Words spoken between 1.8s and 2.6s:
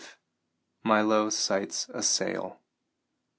A SAIL.